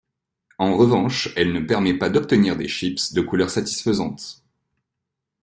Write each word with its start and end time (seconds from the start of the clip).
En 0.57 0.75
revanche 0.77 1.29
elle 1.35 1.53
ne 1.53 1.59
permet 1.59 1.93
pas 1.93 2.09
d'obtenir 2.09 2.57
des 2.57 2.67
chips 2.67 3.13
de 3.13 3.21
couleur 3.21 3.51
satisfaisante. 3.51 4.43